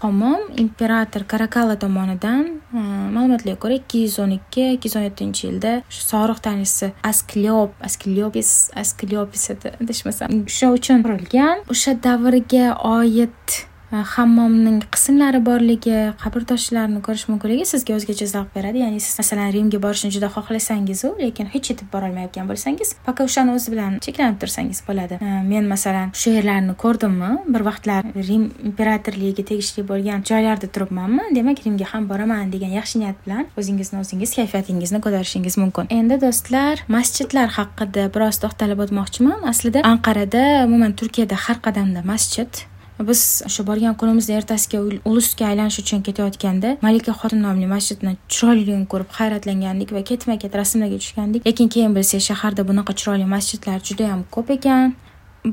hammom 0.06 0.42
imperator 0.64 1.24
karakala 1.34 1.76
tomonidan 1.84 2.46
e, 2.48 2.80
ma'lumotlarga 3.16 3.60
ko'ra 3.66 3.80
ikki 3.82 4.06
yuz 4.06 4.18
o'n 4.24 4.36
ikki 4.40 4.66
ikki 4.78 4.90
yuz 4.90 4.98
o'n 5.00 5.08
yettinchi 5.08 5.48
yilda 5.50 5.76
shu 5.90 6.02
sog'liq 6.10 6.42
tanishchisi 6.48 6.92
askliop 7.12 7.86
askliopis 7.90 8.52
askliopis 8.84 9.48
adashmasam 9.56 10.42
o'sha 10.42 10.74
uchun 10.80 11.06
qurilgan. 11.08 11.64
O'sha 11.74 11.96
davrga 12.08 12.68
oid 12.96 13.62
Э, 13.94 14.02
hammomning 14.16 14.80
qismlari 14.94 15.40
borligi 15.46 15.98
qabr 16.22 16.46
toshlarini 16.50 17.02
ko'rish 17.06 17.28
mumkinligi 17.30 17.68
sizga 17.70 17.94
o'zgacha 17.98 18.26
zavq 18.32 18.50
beradi. 18.58 18.82
Ya'ni 18.82 19.00
siz 19.06 19.14
masalan 19.22 19.52
rimga 19.56 19.80
borishni 19.84 20.10
juda 20.16 20.30
xohlasangizu 20.36 21.12
lekin 21.20 21.52
hech 21.54 21.70
yetib 21.72 21.92
borolmayotgan 21.94 22.50
bo'lsangiz 22.50 22.96
пока 23.06 23.28
o'shani 23.30 23.54
o'zi 23.58 23.74
bilan 23.74 24.00
cheklanib 24.06 24.42
tursangiz 24.42 24.82
bo'ladi. 24.88 25.20
Э, 25.22 25.44
men 25.52 25.70
masalan 25.74 26.16
shu 26.22 26.34
yerlarni 26.38 26.76
ko'rdimmi 26.84 27.32
bir 27.54 27.66
vaqtlar 27.70 28.10
rim 28.30 28.50
imperatorligiga 28.72 29.46
tegishli 29.52 29.86
bo'lgan 29.92 30.26
joylarda 30.32 30.68
turibmanmi 30.74 31.30
demak 31.38 31.62
rimga 31.66 31.94
ham 31.94 32.10
boraman 32.12 32.52
degan 32.56 32.74
yaxshi 32.80 33.06
niyat 33.06 33.18
bilan 33.26 33.48
o'zingizni 33.60 34.02
o'zingiz 34.04 34.38
kayfiyatingizni 34.40 35.00
ko'tarishingiz 35.06 35.62
mumkin. 35.62 35.94
Endi 36.00 36.22
do'stlar 36.26 36.86
masjidlar 36.98 37.50
haqida 37.60 38.10
biroz 38.16 38.42
to'xtalib 38.44 38.80
o'tmoqchiman. 38.86 39.40
Aslida 39.52 39.86
anqarada 39.94 40.46
umuman 40.68 40.98
turkiyada 41.00 41.36
har 41.48 41.62
qadamda 41.68 42.02
masjid. 42.14 42.66
Biz 43.00 43.42
o'sha 43.46 43.68
borgan 43.68 43.96
kunimizda 44.02 44.34
ertasiga 44.40 44.80
ulusga 45.06 45.48
aylanish 45.48 45.80
uchun 45.84 46.02
ketayotganda 46.08 46.78
malika 46.82 47.12
xotin 47.12 47.42
nomli 47.48 47.68
masjidni 47.76 48.16
chiroyliligini 48.34 48.88
ko'rib 48.94 49.10
hayratlangandik 49.20 49.92
va 49.92 50.04
ketma 50.12 50.38
ket 50.44 50.56
rasmlarga 50.56 50.98
tushgandik. 51.04 51.46
Lekin 51.48 51.68
keyin 51.70 51.96
bilsak 51.96 52.22
shaharda 52.30 52.68
bunaqa 52.70 52.94
chiroyli 53.00 53.26
masjidlar 53.36 53.80
juda 53.90 54.04
yam 54.12 54.24
ko'p 54.32 54.56
ekan. 54.58 54.96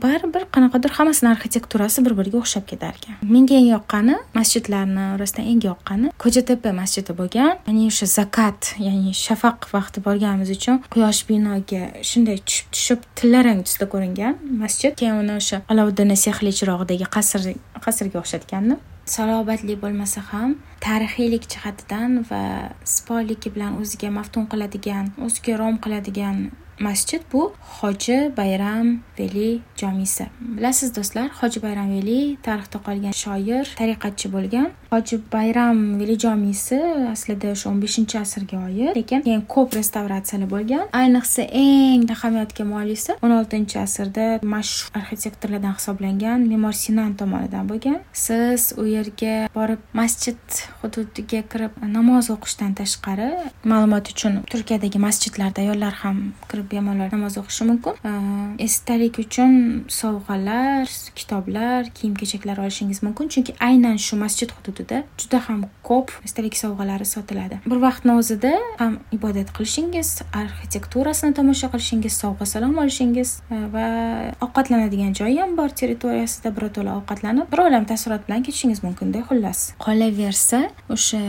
Baribir 0.05 0.47
qanaqadir 0.55 0.91
hammasini 0.99 1.29
arxitekturasi 1.35 2.05
bir 2.07 2.17
biriga 2.19 2.39
o'xshab 2.43 2.65
ketar 2.71 2.97
ekan 2.99 3.17
menga 3.35 3.55
eng 3.61 3.69
yoqqani 3.75 4.17
masjidlarni 4.39 5.05
orasidan 5.17 5.49
eng 5.53 5.63
yoqqani 5.71 6.13
ko'chatepa 6.25 6.73
masjidi 6.81 7.13
bo'lgan. 7.21 7.51
Ya'ni 7.67 7.87
o'sha 7.91 8.07
zakat 8.19 8.75
ya'ni 8.87 9.13
shafaq 9.25 9.69
vaqti 9.75 10.05
borganimiz 10.07 10.51
uchun 10.57 10.81
quyosh 10.95 11.23
binoga 11.29 11.83
shunday 12.11 12.39
tushib 12.47 12.71
tushib 12.75 13.01
tillarang 13.19 13.61
tusda 13.67 13.87
ko'ringan 13.93 14.39
masjid. 14.63 14.97
Keyin 15.01 15.21
uni 15.23 15.37
o'sha 15.41 15.63
alovuddin 15.73 16.15
sehli 16.25 16.53
chirog'idagi 16.59 17.07
qasr 17.17 17.53
qasrga 17.85 18.19
o'xshatgandim. 18.23 18.81
Salobatli 19.15 19.75
bo'lmasa 19.83 20.21
ham 20.31 20.51
tarixiylik 20.87 21.45
jihatidan 21.53 22.11
va 22.31 22.43
sipoyligi 22.95 23.51
bilan 23.55 23.81
o'ziga 23.83 24.11
maftun 24.19 24.45
qiladigan 24.53 25.11
o'ziga 25.27 25.59
rom 25.63 25.77
qiladigan 25.85 26.37
masjid 26.87 27.23
bu 27.33 27.43
hoji 27.79 28.19
bayram 28.37 28.87
veli 29.19 29.51
jomisi 29.81 30.25
bilasiz 30.57 30.95
do'stlar 30.97 31.29
hoji 31.41 31.59
bayram 31.65 31.89
veli 31.97 32.21
tarixda 32.47 32.79
qolgan 32.87 33.15
shoir 33.23 33.65
tariqatchi 33.81 34.33
bo'lgan. 34.37 34.69
Hoji 34.93 35.17
bayram 35.33 35.79
velijomiysi 36.01 36.79
aslida 37.13 37.53
o'sha 37.55 37.71
o'n 37.71 37.79
beshinchi 37.85 38.19
asrga 38.21 38.59
oid. 38.67 38.91
Lekin 38.99 39.23
keyin 39.27 39.45
ko'p 39.55 39.77
restavratsiyalar 39.79 40.51
bo'lgan. 40.55 40.83
Ayniqsa 41.01 41.47
eng 41.65 42.05
ahamiyatga 42.15 42.65
molisi 42.75 43.17
o'n 43.25 43.33
oltinchi 43.39 43.79
asrda 43.87 44.27
mashhur 44.55 44.93
arxitektorlardan 45.01 45.75
hisoblangan 45.79 46.45
me'mor 46.51 46.75
sinan 46.83 47.15
tomonidan 47.21 47.71
bo'lgan. 47.71 47.99
Siz 48.25 48.73
u 48.81 48.85
yerga 48.97 49.35
borib 49.57 49.81
masjid 50.01 50.41
hududiga 50.83 51.41
kirib 51.53 51.81
namoz 51.97 52.29
o'qishdan 52.35 52.77
tashqari 52.81 53.31
ma'lumot 53.73 54.13
uchun 54.13 54.39
turkiyadagi 54.53 55.01
masjidlarda 55.07 55.65
ayollar 55.65 55.95
ham 56.03 56.21
kirib 56.51 56.69
bemalol 56.75 57.09
namoz 57.17 57.41
o'qishi 57.43 57.69
mumkin. 57.71 57.95
Esdalik 58.67 59.23
uchun 59.25 59.53
sovg'alar 60.01 60.85
kitoblar 61.19 61.81
kiyim 61.97 62.15
kechaklar 62.21 62.57
olishingiz 62.65 63.03
mumkin. 63.07 63.33
Chunki 63.33 63.53
aynan 63.69 63.97
shu 64.07 64.21
masjid 64.25 64.51
hududi 64.57 64.82
hududida 64.83 65.05
juda 65.19 65.39
ham 65.49 65.65
ko'p 65.83 66.11
esdalik 66.25 66.57
sovg'alari 66.57 67.05
sotiladi. 67.05 67.59
Bir 67.67 67.79
vaqtni 67.83 68.17
o'zida 68.19 68.53
ham 68.79 68.99
ibodat 69.13 69.53
qilishingiz 69.57 70.23
arxitekturasini 70.33 71.35
tomosha 71.35 71.71
qilishingiz 71.73 72.13
sovg'a 72.23 72.47
salom 72.47 72.79
olishingiz 72.79 73.41
va 73.51 73.87
ovqatlanadigan 74.47 75.13
joyi 75.21 75.41
ham 75.41 75.57
bor 75.57 75.69
territoriyasida 75.69 76.55
birato'la 76.57 76.97
ovqatlanib 77.01 77.51
bir 77.53 77.59
olam 77.67 77.85
taassurot 77.85 78.29
bilan 78.29 78.43
ketishingiz 78.43 78.83
mumkinda 78.85 79.25
xullas. 79.29 79.73
Qolaversa 79.87 80.63
o'sha 80.97 81.23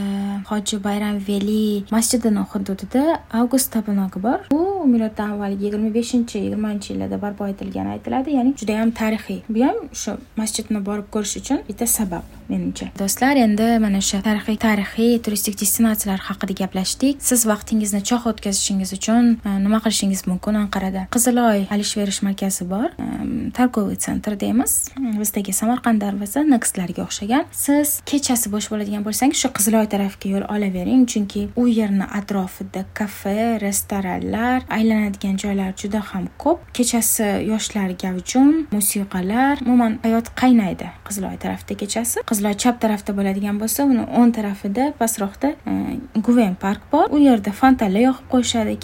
hoji 0.50 0.82
bayram 0.84 1.18
veli 1.28 1.84
masjidini 1.90 2.44
hududida 2.52 3.20
avgust 3.40 3.72
tabinogi 3.72 4.22
bor. 4.22 4.38
Bu 4.52 4.86
miloddan 4.94 5.36
avvalgi 5.36 5.64
yigirma 5.64 5.94
beshinchi 5.94 6.38
yigirmanchi 6.38 6.92
yillarda 6.92 7.22
barpo 7.22 7.46
etilgani 7.46 7.96
aytiladi 7.96 8.36
ya'ni 8.38 8.54
judayam 8.60 8.90
tarixiy. 9.00 9.42
Bu 9.48 9.64
ham 9.68 9.78
shu 10.02 10.16
masjidni 10.40 10.80
borib 10.88 11.10
ko'rish 11.14 11.36
uchun 11.40 11.62
bitta 11.68 11.86
sabab 11.86 12.24
menimcha. 12.48 12.86
Do'stlar 12.98 13.36
endi 13.44 13.68
mana 13.84 13.98
o'sha 14.02 14.20
tarixiy 14.24 14.56
tarixiy 14.66 15.18
turistik 15.24 15.56
destinatsiyalar 15.60 16.20
haqida 16.28 16.54
gaplashdik. 16.62 17.20
Siz 17.28 17.44
vaqtingizni 17.50 18.00
choh 18.08 18.22
o'tkazishingiz 18.30 18.90
uchun 18.98 19.24
e, 19.36 19.50
nima 19.64 19.78
qilishingiz 19.84 20.24
mumkin 20.30 20.58
anqarada? 20.62 21.06
Qiziloy 21.14 21.66
alishverish 21.74 22.20
markazi 22.26 22.64
bor. 22.70 22.88
E, 23.04 23.50
Торговый 23.56 23.96
центр 23.96 24.36
deymiz. 24.40 24.72
Bizdagi 25.20 25.52
samarqand 25.52 26.00
darvoza 26.04 26.42
nextlarga 26.54 27.04
o'xshagan. 27.06 27.44
Siz 27.64 28.00
kechasi 28.10 28.50
bo'sh 28.54 28.70
bo'ladigan 28.72 29.04
bo'lsangiz 29.06 29.42
shu 29.42 29.50
qiziloy 29.58 29.86
tarafga 29.94 30.32
yo'l 30.34 30.46
olavering. 30.54 31.04
Chunki 31.12 31.42
u 31.60 31.66
yerni 31.68 32.06
atrofida 32.20 32.84
kafe 32.98 33.60
restoranlar 33.66 34.64
aylanadigan 34.78 35.36
joylar 35.44 35.72
juda 35.82 36.00
ham 36.10 36.28
ko'p. 36.42 36.64
Kechasi 36.78 37.28
yoshlar 37.50 37.94
gavjum 38.04 38.66
musiqalar 38.76 39.62
umuman 39.66 39.98
hayot 40.06 40.32
qaynaydi 40.40 40.88
qiziloy 41.06 41.36
tarafda 41.44 41.78
kechasi. 41.82 42.24
Qiziloy 42.30 42.54
chap 42.62 42.80
tarafda 42.84 43.12
bo'ladi. 43.18 43.33
Keladigan 43.34 43.58
bo'lsa 43.58 43.84
uni 43.84 44.04
o'ng 44.18 44.32
tarafida 44.34 44.92
pastroqda 44.98 45.54
e, 45.66 45.98
guven 46.26 46.54
park 46.54 46.82
bor. 46.92 47.08
U 47.10 47.18
yerda 47.18 47.52
fontanlar 47.52 48.02
yoqib 48.08 48.28
qo'yishadi 48.30 48.76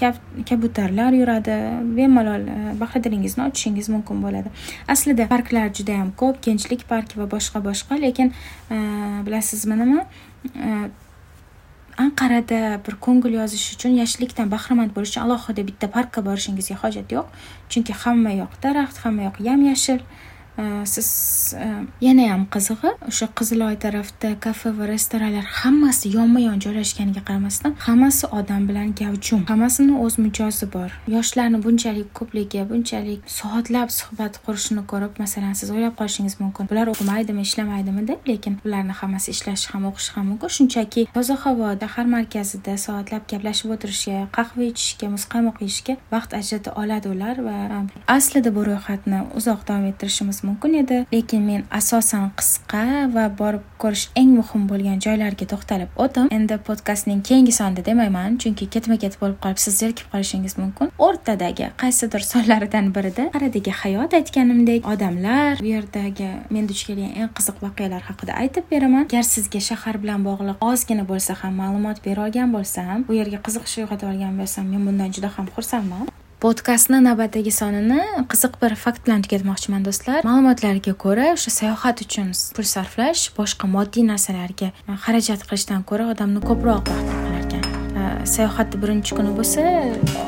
kabutarlar 0.49 1.13
yuradi. 1.15 1.57
Bemalol 1.97 2.47
e, 2.49 2.57
bahridilingizni 2.81 3.45
ochishingiz 3.47 3.89
mumkin 3.89 4.23
bo'ladi. 4.23 4.51
Aslida 4.89 5.29
parklar 5.29 5.71
juda 5.75 5.93
yam 6.01 6.11
ko'p 6.17 6.43
genchlik 6.43 6.87
parki 6.89 7.21
va 7.21 7.29
boshqa 7.31 7.63
boshqa 7.63 8.01
lekin 8.01 8.33
e, 8.71 8.77
bilasizmi 9.27 9.79
nima? 9.79 10.07
E, 10.57 10.91
Anqarada 12.01 12.81
bir 12.87 12.95
ko'ngil 13.05 13.35
yozish 13.37 13.75
uchun 13.75 13.93
yashillikdan 13.99 14.49
bahramand 14.51 14.95
bo'lish 14.97 15.11
uchun 15.13 15.27
alohida 15.27 15.63
bitta 15.69 15.87
parkka 15.97 16.23
borishingizga 16.25 16.79
hojat 16.83 17.13
yo'q. 17.13 17.27
Chunki 17.71 17.93
hamma 18.03 18.33
yoq 18.39 18.55
daraxt 18.63 19.03
hamma 19.05 19.27
yoq 19.29 19.41
yam 19.49 19.67
yashil. 19.67 20.01
Э, 20.61 20.85
siz 20.85 21.55
э, 21.57 21.87
yana 22.07 22.25
ham 22.33 22.43
qizig'i 22.55 22.91
o'sha 23.11 23.27
qiziloy 23.39 23.77
tarafda 23.85 24.31
kafe 24.45 24.71
va 24.79 24.85
restoranlar 24.93 25.47
hammasi 25.61 26.13
yonma 26.17 26.41
yon 26.49 26.59
joylashganiga 26.65 27.23
qaramasdan 27.29 27.73
hammasi 27.87 28.27
odam 28.39 28.67
bilan 28.69 28.89
gavjum. 29.01 29.43
Hammasini 29.53 29.95
o'z 30.05 30.19
mijozi 30.25 30.67
bor. 30.75 30.91
Yoshlarni 31.17 31.63
bunchalik 31.67 32.09
ko'pligi 32.19 32.65
bunchalik 32.73 33.21
soatlab 33.39 33.89
suhbat 33.99 34.41
qurishini 34.47 34.83
ko'rib 34.93 35.23
masalan 35.23 35.55
siz 35.61 35.71
o'ylab 35.75 35.95
qolishingiz 36.01 36.35
mumkin 36.43 36.69
bular 36.71 36.93
o'qimaydimi 36.93 37.47
ishlamaydimi 37.49 38.07
deb 38.11 38.29
lekin 38.31 38.61
bularni 38.65 38.99
hammasi 39.01 39.29
ishlashi 39.37 39.73
ham 39.73 39.89
o'qishi 39.93 40.11
ham 40.17 40.27
mumkin. 40.31 40.55
Shunchaki 40.57 41.07
toza 41.17 41.37
havoda 41.45 41.87
shahar 42.01 42.07
markazida 42.17 42.77
soatlab 42.87 43.25
gaplashib 43.33 43.73
o'tirishga 43.75 44.19
qahva 44.37 44.69
ichishga 44.73 45.07
muzqaymoq 45.17 45.57
yeyishga 45.65 45.97
vaqt 46.15 46.37
ajrata 46.41 46.71
oladi 46.83 47.09
ular 47.15 47.37
va 47.49 47.57
e, 47.77 47.81
aslida 48.19 48.51
bu 48.57 48.65
ro'yxatni 48.69 49.19
uzoq 49.39 49.61
davom 49.69 49.91
ettirishimiz 49.91 50.39
mumkin 50.45 50.50
mumkin 50.51 50.75
edi. 50.83 50.99
Lekin 51.15 51.43
men 51.51 51.65
asosan 51.81 52.31
qisqa 52.39 52.85
va 53.15 53.25
borib 53.41 53.65
ko'rish 53.83 54.07
eng 54.21 54.35
muhim 54.39 54.67
bo'lgan 54.71 54.99
joylarga 55.07 55.47
to'xtalib 55.53 55.91
o'tdim. 56.05 56.29
Endi 56.37 56.59
podkastning 56.69 57.23
keyingi 57.29 57.55
sonida 57.61 57.85
demayman 57.89 58.39
chunki 58.43 58.69
ketma 58.75 58.97
ket 59.03 59.19
bo'lib 59.23 59.39
qolib 59.45 59.61
siz 59.65 59.79
zerikib 59.83 60.13
qolishingiz 60.13 60.57
mumkin. 60.63 60.93
O'rtadagi 61.07 61.71
qaysidir 61.83 62.27
sonlaridan 62.33 62.93
birida 62.97 63.29
qaradagi 63.35 63.73
hayot 63.83 64.15
aytganimdek 64.21 64.89
odamlar 64.93 65.63
bu 65.63 65.71
yerdagi 65.75 66.31
men 66.55 66.69
duch 66.71 66.83
kelgan 66.89 67.13
eng 67.21 67.33
qiziq 67.39 67.63
voqealar 67.65 68.03
haqida 68.11 68.39
aytib 68.43 68.71
beraman. 68.73 69.05
Agar 69.11 69.27
sizga 69.35 69.61
shahar 69.71 70.03
bilan 70.03 70.25
bog'liq 70.29 70.65
ozgina 70.71 71.05
bo'lsa 71.13 71.39
ham 71.43 71.61
ma'lumot 71.63 72.05
bera 72.07 72.27
olgan 72.27 72.57
bo'lsam 72.57 73.07
bu 73.09 73.21
yerga 73.21 73.39
qiziqish 73.47 73.77
uyg'otib 73.83 74.09
olgan 74.13 74.35
bo'lsam 74.41 74.73
men 74.73 74.83
bundan 74.89 75.15
juda 75.17 75.31
ham 75.37 75.47
xursandman. 75.57 76.09
Podkastni 76.41 77.03
navbatdagi 77.05 77.53
sonini 77.53 78.01
qiziq 78.33 78.55
bir 78.63 78.75
fakt 78.83 79.05
bilan 79.07 79.25
tugatmoqchiman 79.27 79.85
do'stlar. 79.85 80.25
Ma'lumotlarga 80.29 80.95
ko'ra 81.05 81.33
o'sha 81.35 81.53
sayohat 81.57 82.01
uchun 82.07 82.33
pul 82.57 82.71
sarflash 82.75 83.27
boshqa 83.37 83.69
moddiy 83.77 84.09
narsalarga 84.13 84.71
xarajat 85.05 85.45
qilishdan 85.49 85.85
ko'ra 85.93 86.09
odamni 86.15 86.41
ko'proq 86.49 86.89
vaqt 86.95 87.30
sayohatni 88.35 88.83
birinchi 88.83 89.17
kuni 89.19 89.33
bo'lsa 89.39 89.65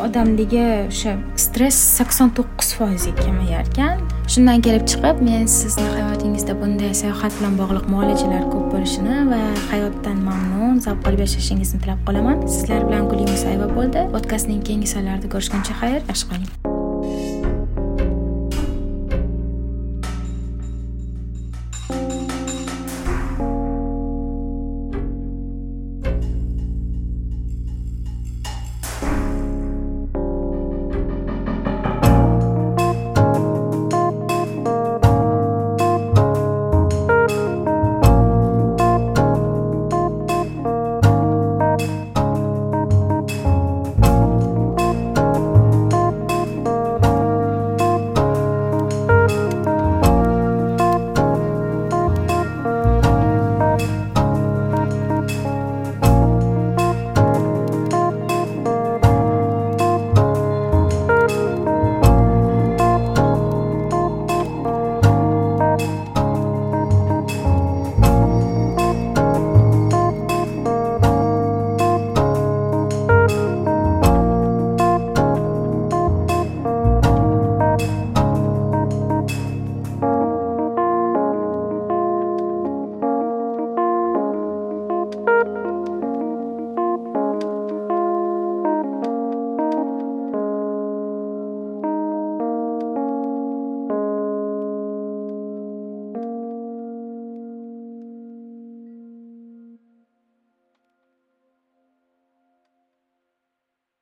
odamdagi 0.07 0.65
o'sha 0.89 1.17
stress 1.45 1.79
sakson 1.99 2.35
to'qqiz 2.39 2.69
foizga 2.79 3.13
kamayar 3.21 3.65
ekan 3.73 4.03
shundan 4.33 4.65
kelib 4.67 4.85
chiqib 4.93 5.23
men 5.29 5.47
sizni 5.59 5.87
hayotingizda 5.97 6.59
bunday 6.63 6.93
sayohat 7.03 7.33
bilan 7.39 7.55
bog'liq 7.63 7.87
muolajalar 7.95 8.45
ko'p 8.53 8.67
bo'lishini 8.75 9.17
va 9.33 9.43
hayotdan 9.73 10.19
mamnun 10.29 10.83
zavq 10.87 11.09
olib 11.13 11.25
yashashingizni 11.27 11.81
tilab 11.85 12.05
qolaman. 12.09 12.45
Sizlar 12.57 12.85
bilan 12.89 13.09
guli 13.13 13.31
musayeva 13.31 13.71
bo'ldi. 13.79 14.07
Podkastning 14.17 14.61
keyingi 14.69 14.93
sonlarida 14.95 15.35
ko'rishguncha 15.35 15.81
xayr 15.81 16.01
yaxshi 16.11 16.31
qoling. 16.35 16.72